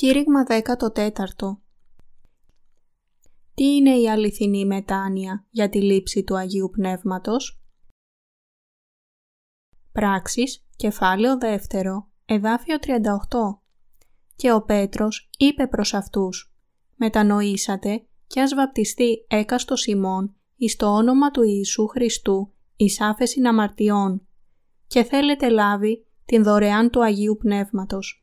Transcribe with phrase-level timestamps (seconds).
[0.00, 0.64] Κήρυγμα 14
[3.54, 7.62] Τι είναι η αληθινή μετάνοια για τη λήψη του Αγίου Πνεύματος;
[9.92, 11.38] Πράξεις, κεφάλαιο
[11.68, 12.96] 2, εδάφιο 38
[14.36, 16.54] Και ο Πέτρος είπε προς αυτούς
[16.96, 24.26] «Μετανοήσατε και ας βαπτιστεί έκαστο Σιμών εις το όνομα του Ιησού Χριστού εις άφεση αμαρτιών
[24.86, 28.19] και θέλετε λάβει την δωρεάν του Αγίου Πνεύματος».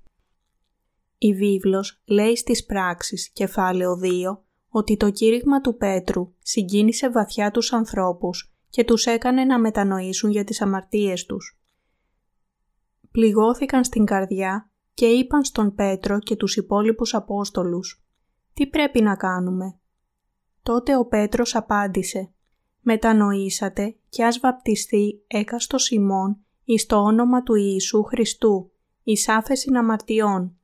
[1.17, 7.73] Η βίβλος λέει στις πράξεις, κεφάλαιο 2, ότι το κήρυγμα του Πέτρου συγκίνησε βαθιά τους
[7.73, 11.59] ανθρώπους και τους έκανε να μετανοήσουν για τις αμαρτίες τους.
[13.11, 18.03] Πληγώθηκαν στην καρδιά και είπαν στον Πέτρο και τους υπόλοιπους Απόστολους
[18.53, 19.79] «Τι πρέπει να κάνουμε»
[20.63, 22.31] Τότε ο Πέτρος απάντησε
[22.81, 28.71] «Μετανοήσατε και ας βαπτιστεί έκαστος Σιμών εις το όνομα του Ιησού Χριστού,
[29.03, 30.56] εις άφεσιν αμαρτιών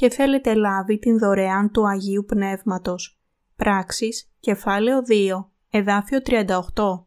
[0.00, 3.20] και θέλετε λάβει την δωρεάν του Αγίου Πνεύματος.
[3.56, 7.04] Πράξεις, κεφάλαιο 2, εδάφιο 38.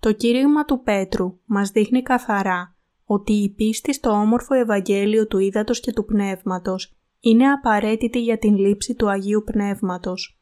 [0.00, 5.80] Το κήρυγμα του Πέτρου μας δείχνει καθαρά ότι η πίστη στο όμορφο Ευαγγέλιο του Ήδατος
[5.80, 10.38] και του Πνεύματος είναι απαραίτητη για την λήψη του Αγίου Πνεύματος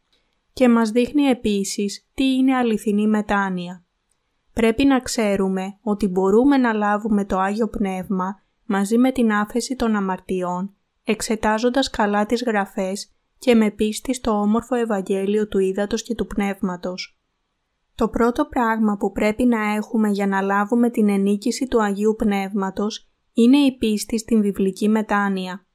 [0.53, 3.85] και μας δείχνει επίσης τι είναι αληθινή μετάνοια.
[4.53, 9.97] Πρέπει να ξέρουμε ότι μπορούμε να λάβουμε το Άγιο Πνεύμα μαζί με την άφεση των
[9.97, 10.75] αμαρτιών,
[11.05, 17.19] εξετάζοντας καλά τις γραφές και με πίστη στο όμορφο Ευαγγέλιο του Ήδατος και του Πνεύματος.
[17.95, 23.09] Το πρώτο πράγμα που πρέπει να έχουμε για να λάβουμε την ενίκηση του Αγίου Πνεύματος
[23.33, 25.67] είναι η πίστη στην βιβλική μετάνοια.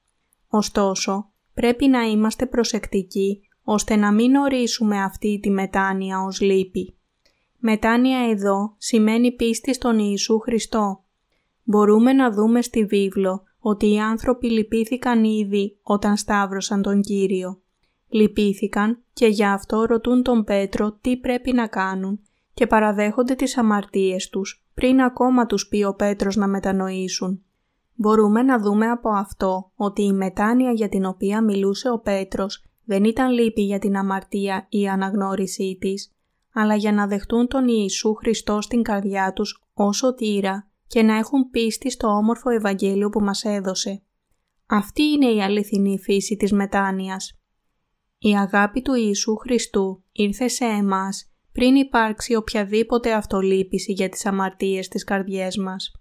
[0.48, 6.98] Ωστόσο, πρέπει να είμαστε προσεκτικοί ώστε να μην ορίσουμε αυτή τη μετάνοια ως λύπη.
[7.58, 11.04] Μετάνοια εδώ σημαίνει πίστη στον Ιησού Χριστό.
[11.64, 17.62] Μπορούμε να δούμε στη βίβλο ότι οι άνθρωποι λυπήθηκαν ήδη όταν σταύρωσαν τον Κύριο.
[18.10, 22.20] Λυπήθηκαν και γι' αυτό ρωτούν τον Πέτρο τι πρέπει να κάνουν
[22.54, 27.44] και παραδέχονται τις αμαρτίες τους πριν ακόμα τους πει ο Πέτρος να μετανοήσουν.
[27.96, 33.04] Μπορούμε να δούμε από αυτό ότι η μετάνοια για την οποία μιλούσε ο Πέτρος δεν
[33.04, 36.12] ήταν λύπη για την αμαρτία ή αναγνώρισή της,
[36.54, 41.50] αλλά για να δεχτούν τον Ιησού Χριστό στην καρδιά τους όσο τύρα και να έχουν
[41.50, 44.02] πίστη στο όμορφο Ευαγγέλιο που μας έδωσε.
[44.66, 47.40] Αυτή είναι η αληθινή φύση της μετάνοιας.
[48.18, 54.88] Η αγάπη του Ιησού Χριστού ήρθε σε εμάς πριν υπάρξει οποιαδήποτε αυτολύπηση για τις αμαρτίες
[54.88, 55.92] της καρδιές μας.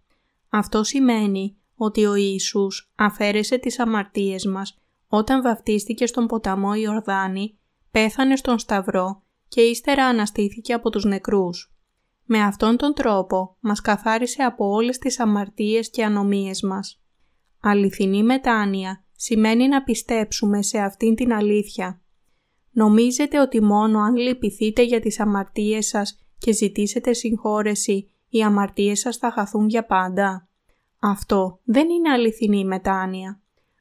[0.49, 4.79] Αυτό σημαίνει ότι ο Ιησούς αφαίρεσε τις αμαρτίες μας
[5.09, 7.59] όταν βαφτίστηκε στον ποταμό Ιορδάνη,
[7.91, 11.78] πέθανε στον Σταυρό και ύστερα αναστήθηκε από τους νεκρούς.
[12.31, 17.01] Με αυτόν τον τρόπο μας καθάρισε από όλες τις αμαρτίες και ανομίες μας.
[17.61, 22.01] Αληθινή μετάνοια σημαίνει να πιστέψουμε σε αυτήν την αλήθεια.
[22.71, 29.17] Νομίζετε ότι μόνο αν λυπηθείτε για τις αμαρτίες σας και ζητήσετε συγχώρεση, οι αμαρτίες σας
[29.17, 30.49] θα χαθούν για πάντα.
[30.99, 33.41] Αυτό δεν είναι αληθινή μετάνοια.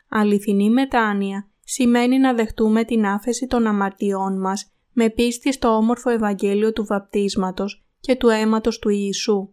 [0.09, 6.73] Αληθινή μετάνοια σημαίνει να δεχτούμε την άφεση των αμαρτιών μας με πίστη στο όμορφο Ευαγγέλιο
[6.73, 9.49] του βαπτίσματος και του αίματος του Ιησού.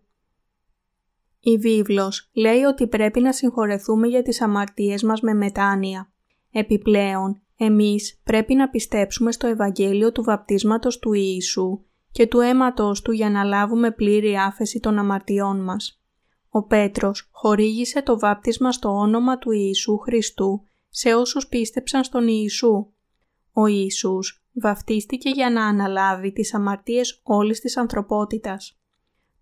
[1.41, 6.12] Η βίβλος λέει ότι πρέπει να συγχωρεθούμε για τις αμαρτίες μας με μετάνοια.
[6.53, 13.12] Επιπλέον, εμείς πρέπει να πιστέψουμε στο Ευαγγέλιο του βαπτίσματος του Ιησού και του αίματος του
[13.12, 16.03] για να λάβουμε πλήρη άφεση των αμαρτιών μας.
[16.49, 22.87] Ο Πέτρος χορήγησε το βάπτισμα στο όνομα του Ιησού Χριστού σε όσους πίστεψαν στον Ιησού.
[23.57, 28.79] Ο Ιησούς βαφτίστηκε για να αναλάβει τις αμαρτίες όλης της ανθρωπότητας.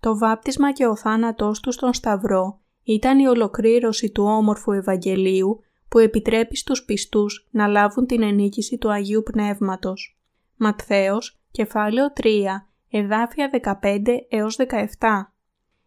[0.00, 5.99] Το βάπτισμα και ο θάνατός του στον Σταυρό ήταν η ολοκλήρωση του όμορφου Ευαγγελίου που
[5.99, 10.19] επιτρέπει στους πιστούς να λάβουν την ενίκηση του Αγίου Πνεύματος.
[10.56, 13.50] Ματθαίος, κεφάλαιο 3, εδάφια
[13.82, 15.32] 15 έως 17.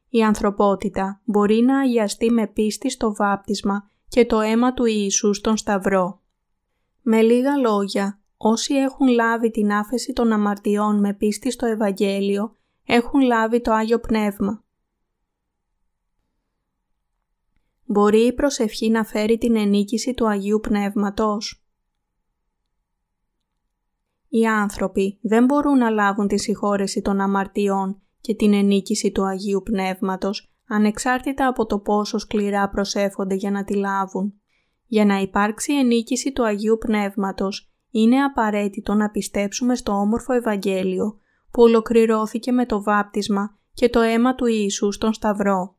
[0.10, 5.58] Η ανθρωπότητα μπορεί να αγιαστεί με πίστη στο βάπτισμα και το αίμα του Ιησού στον
[5.58, 6.20] Σταυρό.
[7.08, 13.22] Με λίγα λόγια, όσοι έχουν λάβει την άφεση των αμαρτιών με πίστη στο Ευαγγέλιο, έχουν
[13.22, 14.64] λάβει το Άγιο Πνεύμα.
[17.86, 21.66] Μπορεί η προσευχή να φέρει την ενίκηση του Αγίου Πνεύματος;
[24.28, 29.62] Οι άνθρωποι δεν μπορούν να λάβουν τη συγχώρεση των αμαρτιών και την ενίκηση του Αγίου
[29.64, 34.40] Πνεύματος, ανεξάρτητα από το πόσο σκληρά προσεύχονται για να τη λάβουν.
[34.88, 41.20] Για να υπάρξει ενίκηση του Αγίου Πνεύματος, είναι απαραίτητο να πιστέψουμε στο όμορφο Ευαγγέλιο
[41.52, 45.76] που ολοκληρώθηκε με το βάπτισμα και το αίμα του Ιησού στον Σταυρό.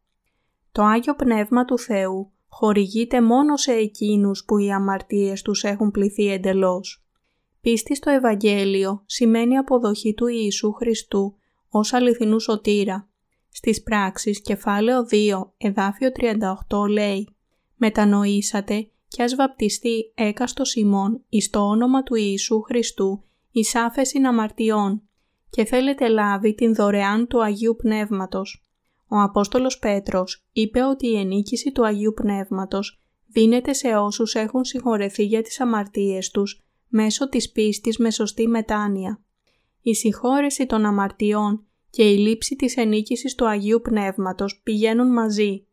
[0.73, 6.33] Το Άγιο Πνεύμα του Θεού χορηγείται μόνο σε εκείνους που οι αμαρτίες τους έχουν πληθεί
[6.33, 7.07] εντελώς.
[7.61, 11.37] Πίστη στο Ευαγγέλιο σημαίνει αποδοχή του Ιησού Χριστού
[11.69, 13.09] ως αληθινού σωτήρα.
[13.49, 16.11] Στις πράξεις κεφάλαιο 2 εδάφιο
[16.69, 17.37] 38 λέει
[17.77, 25.03] «Μετανοήσατε και ας βαπτιστεί έκαστος ημών εις το όνομα του Ιησού Χριστού εις άφεσιν αμαρτιών
[25.51, 28.61] και θέλετε λάβει την δωρεάν του Αγίου Πνεύματος».
[29.09, 35.25] Ο Απόστολος Πέτρος είπε ότι η ενίκηση του Αγίου Πνεύματος δίνεται σε όσους έχουν συγχωρεθεί
[35.25, 39.21] για τις αμαρτίες τους μέσω της πίστης με σωστή μετάνοια.
[39.83, 45.67] Η συγχώρεση των αμαρτιών και η λήψη της ενίκησης του Αγίου Πνεύματος πηγαίνουν μαζί.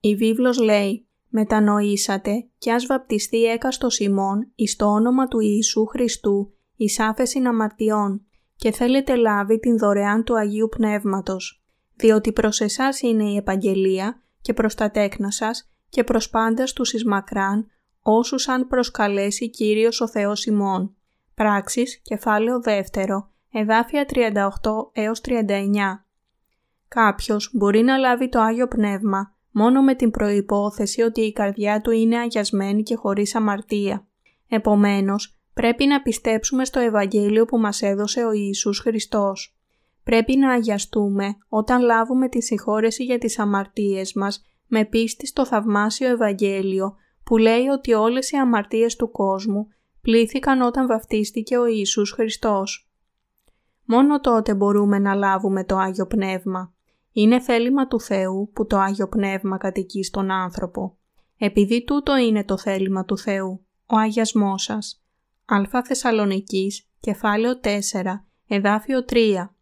[0.00, 1.05] Η βίβλος λέει
[1.38, 8.26] «Μετανοήσατε και ας βαπτιστεί έκαστος ημών εις το όνομα του Ιησού Χριστού εις άφεσιν αμαρτιών
[8.56, 11.64] και θέλετε λάβει την δωρεάν του Αγίου Πνεύματος,
[11.96, 16.92] διότι προς εσάς είναι η Επαγγελία και προς τα τέκνα σας και προς πάντας τους
[16.92, 17.66] εις μακράν,
[18.00, 20.96] όσους αν προσκαλέσει Κύριος ο Θεός ημών.
[21.34, 26.06] Πράξεις, κεφάλαιο δεύτερο, εδάφια 38 έως 39.
[26.88, 31.90] Κάποιος μπορεί να λάβει το Άγιο Πνεύμα μόνο με την προϋπόθεση ότι η καρδιά του
[31.90, 34.06] είναι αγιασμένη και χωρίς αμαρτία.
[34.48, 39.56] Επομένως, πρέπει να πιστέψουμε στο Ευαγγέλιο που μας έδωσε ο Ιησούς Χριστός.
[40.04, 46.08] Πρέπει να αγιαστούμε όταν λάβουμε τη συγχώρεση για τις αμαρτίες μας με πίστη στο θαυμάσιο
[46.08, 46.94] Ευαγγέλιο
[47.24, 49.66] που λέει ότι όλες οι αμαρτίες του κόσμου
[50.00, 52.90] πλήθηκαν όταν βαφτίστηκε ο Ιησούς Χριστός.
[53.84, 56.75] Μόνο τότε μπορούμε να λάβουμε το Άγιο Πνεύμα.
[57.18, 60.96] Είναι θέλημα του Θεού που το Άγιο Πνεύμα κατοικεί στον άνθρωπο.
[61.36, 65.04] Επειδή τούτο είναι το θέλημα του Θεού, ο αγιασμός σας.
[65.44, 67.68] Α Θεσσαλονικής, κεφάλαιο 4,
[68.46, 69.54] εδάφιο 3.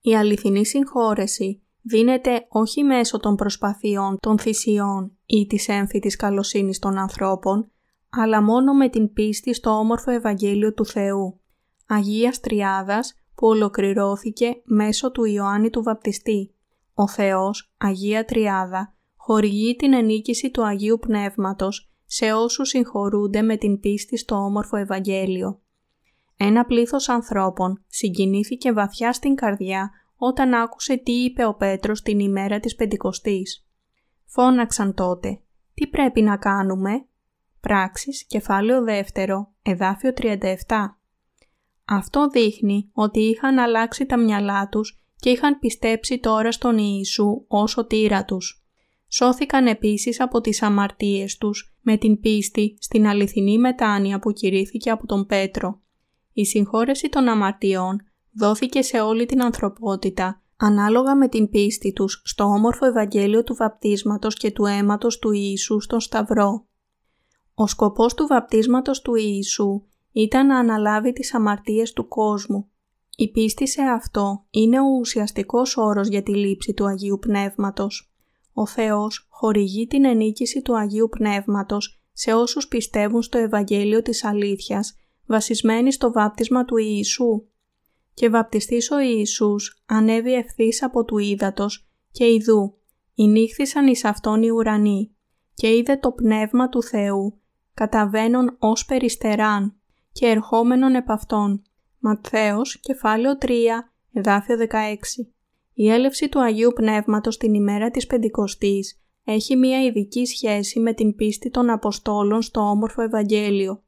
[0.00, 6.98] Η αληθινή συγχώρεση δίνεται όχι μέσω των προσπαθειών, των θυσιών ή της έμφυτης καλοσύνης των
[6.98, 7.70] ανθρώπων,
[8.10, 11.40] αλλά μόνο με την πίστη στο όμορφο Ευαγγέλιο του Θεού.
[11.86, 16.54] Αγίας Τριάδας που ολοκληρώθηκε μέσω του Ιωάννη του Βαπτιστή.
[16.94, 23.80] Ο Θεός, Αγία Τριάδα, χορηγεί την ενίκηση του Αγίου Πνεύματος σε όσους συγχωρούνται με την
[23.80, 25.60] πίστη στο όμορφο Ευαγγέλιο.
[26.36, 32.60] Ένα πλήθος ανθρώπων συγκινήθηκε βαθιά στην καρδιά όταν άκουσε τι είπε ο Πέτρος την ημέρα
[32.60, 33.66] της Πεντηκοστής.
[34.24, 35.40] Φώναξαν τότε
[35.74, 37.06] «Τι πρέπει να κάνουμε»
[37.60, 40.54] Πράξεις, κεφάλαιο δεύτερο, εδάφιο 37.
[41.84, 47.70] Αυτό δείχνει ότι είχαν αλλάξει τα μυαλά τους και είχαν πιστέψει τώρα στον Ιησού ως
[47.70, 48.64] σωτήρα τους.
[49.08, 55.06] Σώθηκαν επίσης από τις αμαρτίες τους με την πίστη στην αληθινή μετάνοια που κηρύθηκε από
[55.06, 55.80] τον Πέτρο.
[56.32, 58.00] Η συγχώρεση των αμαρτιών
[58.32, 64.34] δόθηκε σε όλη την ανθρωπότητα ανάλογα με την πίστη τους στο όμορφο Ευαγγέλιο του βαπτίσματος
[64.34, 66.66] και του αίματος του Ιησού στον Σταυρό.
[67.54, 69.82] Ο σκοπός του βαπτίσματος του Ιησού
[70.14, 72.68] ήταν να αναλάβει τις αμαρτίες του κόσμου.
[73.16, 78.14] Η πίστη σε αυτό είναι ο ουσιαστικός όρος για τη λήψη του Αγίου Πνεύματος.
[78.52, 84.96] Ο Θεός χορηγεί την ενίκηση του Αγίου Πνεύματος σε όσους πιστεύουν στο Ευαγγέλιο της αλήθειας,
[85.26, 87.44] βασισμένοι στο βάπτισμα του Ιησού.
[88.14, 92.74] Και βαπτιστής ο Ιησούς ανέβη ευθύς από του ύδατος και ιδού,
[93.14, 95.14] νύχθησαν εις αυτόν οι ουρανοί
[95.54, 97.38] και είδε το Πνεύμα του Θεού
[97.74, 99.76] καταβαίνον ως περιστεράν
[100.14, 101.62] και ερχόμενον επ' αυτόν.
[101.98, 105.32] Ματθαίος, κεφάλαιο 3, εδάφιο 16.
[105.74, 111.14] Η έλευση του Αγίου Πνεύματος την ημέρα της Πεντηκοστής έχει μία ειδική σχέση με την
[111.14, 113.82] πίστη των Αποστόλων στο όμορφο Ευαγγέλιο,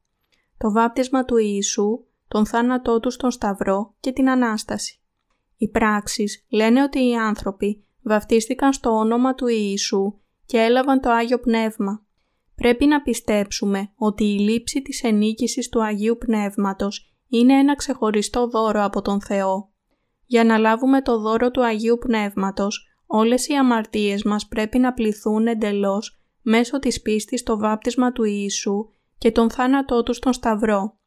[0.57, 5.01] το βάπτισμα του Ιησού, τον θάνατό του στον Σταυρό και την Ανάσταση.
[5.57, 10.13] Οι πράξεις λένε ότι οι άνθρωποι βαφτίστηκαν στο όνομα του Ιησού
[10.45, 12.05] και έλαβαν το Άγιο Πνεύμα.
[12.61, 18.83] Πρέπει να πιστέψουμε ότι η λήψη της ενίκησης του Αγίου Πνεύματος είναι ένα ξεχωριστό δώρο
[18.83, 19.69] από τον Θεό.
[20.25, 25.47] Για να λάβουμε το δώρο του Αγίου Πνεύματος, όλες οι αμαρτίες μας πρέπει να πληθούν
[25.47, 30.97] εντελώς μέσω της πίστης στο βάπτισμα του Ιησού και τον θάνατό του στον Σταυρό.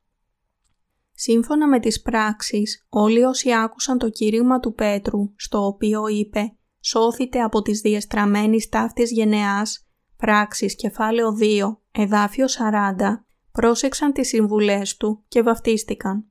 [1.13, 7.41] Σύμφωνα με τις πράξεις, όλοι όσοι άκουσαν το κήρυγμα του Πέτρου, στο οποίο είπε «Σώθητε
[7.41, 9.90] από τις διεστραμμένης ταύτης γενεάς»,
[10.21, 16.25] πράξεις κεφάλαιο 2, εδάφιο 40, πρόσεξαν τις συμβουλές του και βαφτίστηκαν.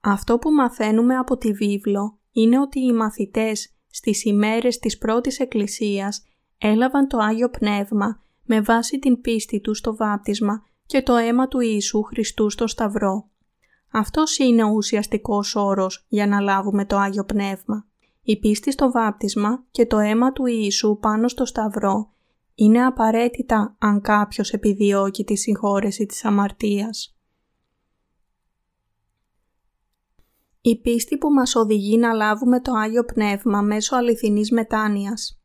[0.00, 6.24] Αυτό που μαθαίνουμε από τη βίβλο είναι ότι οι μαθητές στις ημέρες της πρώτης εκκλησίας
[6.58, 11.60] έλαβαν το Άγιο Πνεύμα με βάση την πίστη τους στο βάπτισμα και το αίμα του
[11.60, 13.28] Ιησού Χριστού στο Σταυρό.
[13.92, 17.86] Αυτός είναι ο ουσιαστικός όρος για να λάβουμε το Άγιο Πνεύμα.
[18.22, 22.13] Η πίστη στο βάπτισμα και το αίμα του Ιησού πάνω στο Σταυρό
[22.54, 27.16] είναι απαραίτητα αν κάποιος επιδιώκει τη συγχώρεση της αμαρτίας.
[30.60, 35.38] Η πίστη που μας οδηγεί να λάβουμε το Άγιο Πνεύμα μέσω αληθινής μετάνοιας.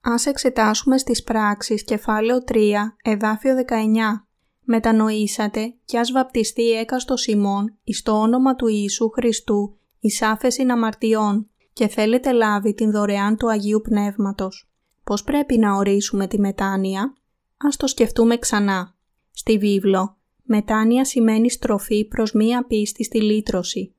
[0.00, 4.28] Ας εξετάσουμε στις πράξεις κεφάλαιο 3, εδάφιο 19.
[4.60, 11.50] Μετανοήσατε κι ας βαπτιστεί έκαστος Σιμών εις το όνομα του Ιησού Χριστού εις άφεσιν αμαρτιών
[11.72, 14.70] και θέλετε λάβει την δωρεάν του Αγίου Πνεύματος.
[15.04, 17.14] Πώς πρέπει να ορίσουμε τη μετάνοια;
[17.56, 18.94] Ας το σκεφτούμε ξανά.
[19.30, 23.94] Στη βίβλο, μετάνοια σημαίνει στροφή προς μία πίστη στη λύτρωση.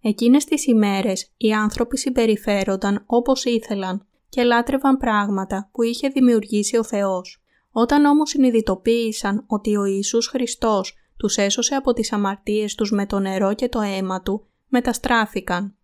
[0.00, 6.84] Εκείνες τις ημέρες οι άνθρωποι συμπεριφέρονταν όπως ήθελαν και λάτρευαν πράγματα που είχε δημιουργήσει ο
[6.84, 7.42] Θεός.
[7.70, 13.18] Όταν όμως συνειδητοποίησαν ότι ο Ιησούς Χριστός τους έσωσε από τις αμαρτίες τους με το
[13.18, 15.74] νερό και το αίμα Του, μεταστράφηκαν.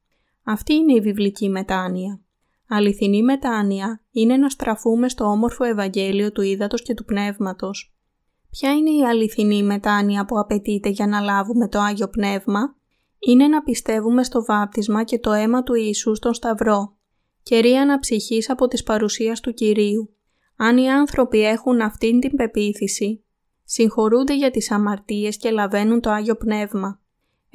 [0.44, 2.20] Αυτή είναι η βιβλική μετάνοια.
[2.68, 7.94] Αληθινή μετάνοια είναι να στραφούμε στο όμορφο Ευαγγέλιο του Ήδατος και του Πνεύματος.
[8.50, 12.76] Ποια είναι η αληθινή μετάνοια που απαιτείται για να λάβουμε το Άγιο Πνεύμα;
[13.18, 16.96] Είναι να πιστεύουμε στο βάπτισμα και το αίμα του Ιησού στον Σταυρό.
[17.42, 20.10] Κερία αναψυχής από της παρουσίας του Κυρίου.
[20.56, 23.24] Αν οι άνθρωποι έχουν αυτήν την πεποίθηση,
[23.64, 27.00] συγχωρούνται για τις αμαρτίες και λαβαίνουν το Άγιο Πνεύμα.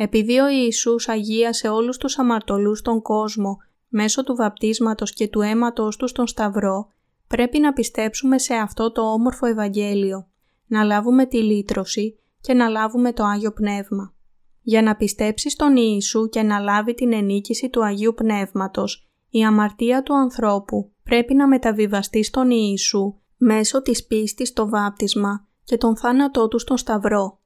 [0.03, 5.97] Επειδή ο Ιησούς αγίασε όλους τους αμαρτωλούς στον κόσμο μέσω του βαπτίσματος και του αίματος
[5.97, 6.87] του στον Σταυρό,
[7.27, 10.27] πρέπει να πιστέψουμε σε αυτό το όμορφο Ευαγγέλιο,
[10.67, 14.13] να λάβουμε τη λύτρωση και να λάβουμε το Άγιο Πνεύμα.
[14.61, 20.03] Για να πιστέψει στον Ιησού και να λάβει την ενίκηση του Αγίου Πνεύματος, η αμαρτία
[20.03, 26.47] του ανθρώπου πρέπει να μεταβιβαστεί στον Ιησού μέσω της πίστης στο βάπτισμα και τον θάνατό
[26.47, 27.40] του στον Σταυρό.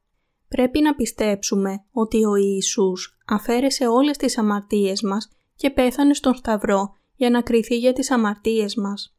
[0.48, 6.94] Πρέπει να πιστέψουμε ότι ο Ιησούς αφαίρεσε όλες τις αμαρτίες μας και πέθανε στον Σταυρό
[7.16, 9.16] για να κριθεί για τις αμαρτίες μας.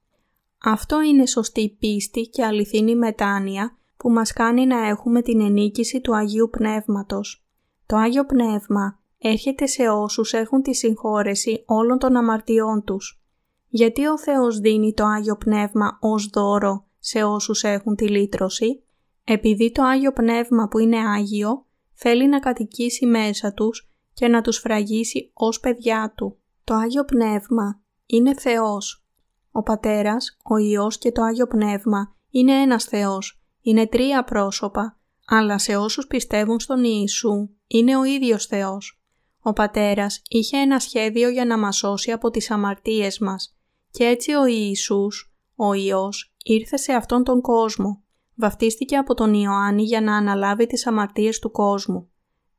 [0.63, 6.17] Αυτό είναι σωστή πίστη και αληθινή μετάνοια που μας κάνει να έχουμε την ενίκηση του
[6.17, 7.47] Αγίου Πνεύματος.
[7.87, 13.21] Το Άγιο Πνεύμα έρχεται σε όσους έχουν τη συγχώρεση όλων των αμαρτιών τους.
[13.69, 18.83] Γιατί ο Θεός δίνει το Άγιο Πνεύμα ως δώρο σε όσους έχουν τη λύτρωση;
[19.29, 24.59] Επειδή το Άγιο Πνεύμα που είναι Άγιο θέλει να κατοικήσει μέσα τους και να τους
[24.59, 26.39] φραγίσει ως παιδιά Του.
[26.65, 29.07] Το Άγιο Πνεύμα είναι Θεός.
[29.51, 33.41] Ο Πατέρας, ο Υιός και το Άγιο Πνεύμα είναι ένας Θεός.
[33.61, 39.01] Είναι τρία πρόσωπα, αλλά σε όσους πιστεύουν στον Ιησού είναι ο ίδιος Θεός.
[39.41, 43.57] Ο Πατέρας είχε ένα σχέδιο για να μας σώσει από τις αμαρτίες μας
[43.91, 48.06] και έτσι ο Ιησούς, ο Υιός, ήρθε σε αυτόν τον κόσμο
[48.37, 52.11] βαφτίστηκε από τον Ιωάννη για να αναλάβει τις αμαρτίες του κόσμου.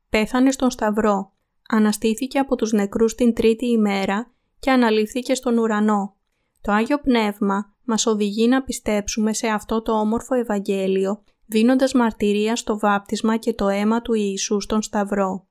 [0.08, 1.32] Πέθανε στον Σταυρό,
[1.68, 6.16] αναστήθηκε από τους νεκρούς την τρίτη ημέρα και αναλήφθηκε στον ουρανό.
[6.60, 12.78] Το Άγιο Πνεύμα μας οδηγεί να πιστέψουμε σε αυτό το όμορφο Ευαγγέλιο, δίνοντας μαρτυρία στο
[12.78, 15.46] βάπτισμα και το αίμα του Ιησού στον Σταυρό.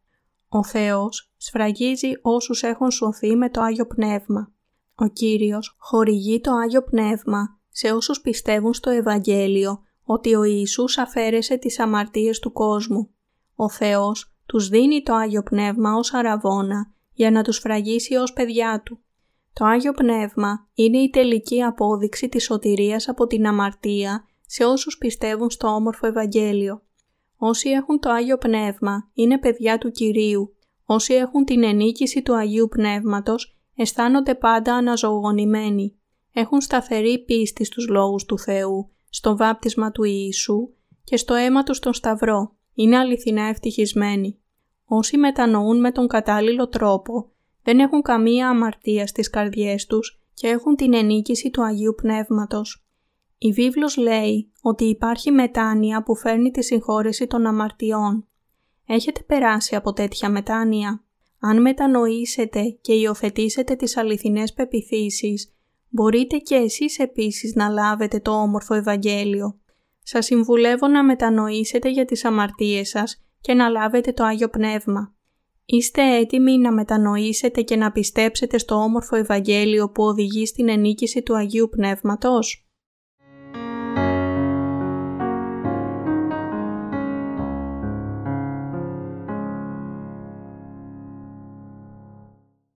[0.49, 4.51] Ο Θεός σφραγίζει όσους έχουν σωθεί με το Άγιο Πνεύμα.
[4.95, 11.57] Ο Κύριος χορηγεί το Άγιο Πνεύμα σε όσους πιστεύουν στο Ευαγγέλιο ότι ο Ιησούς αφαίρεσε
[11.57, 13.09] τις αμαρτίες του κόσμου.
[13.55, 18.81] Ο Θεός τους δίνει το Άγιο Πνεύμα ως αραβόνα για να τους φραγίσει ως παιδιά
[18.85, 18.99] Του.
[19.53, 25.49] Το Άγιο Πνεύμα είναι η τελική απόδειξη της σωτηρίας από την αμαρτία σε όσους πιστεύουν
[25.49, 26.81] στο όμορφο Ευαγγέλιο.
[27.37, 30.55] Όσοι έχουν το Άγιο Πνεύμα είναι παιδιά του Κυρίου.
[30.85, 35.95] Όσοι έχουν την ενίκηση του Αγίου Πνεύματος αισθάνονται πάντα αναζωογονημένοι.
[36.33, 40.69] Έχουν σταθερή πίστη στους λόγους του Θεού στο βάπτισμα του Ιησού
[41.03, 42.55] και στο αίμα του στον Σταυρό.
[42.73, 44.39] Είναι αληθινά ευτυχισμένοι.
[44.85, 47.31] Όσοι μετανοούν με τον κατάλληλο τρόπο,
[47.63, 52.85] δεν έχουν καμία αμαρτία στις καρδιές τους και έχουν την ενίκηση του Αγίου Πνεύματος.
[53.37, 58.27] Η βίβλος λέει ότι υπάρχει μετάνοια που φέρνει τη συγχώρεση των αμαρτιών.
[58.85, 61.03] Έχετε περάσει από τέτοια μετάνοια;
[61.39, 65.56] Αν μετανοήσετε και υιοθετήσετε τις αληθινές πεπιθήσεις
[65.97, 69.59] μπορείτε και εσείς επίσης να λάβετε το όμορφο Ευαγγέλιο.
[70.03, 75.13] Σας συμβουλεύω να μετανοήσετε για τις αμαρτίες σας και να λάβετε το Άγιο Πνεύμα.
[75.65, 81.35] Είστε έτοιμοι να μετανοήσετε και να πιστέψετε στο όμορφο Ευαγγέλιο που οδηγεί στην ενίκηση του
[81.35, 82.66] Αγίου Πνεύματος;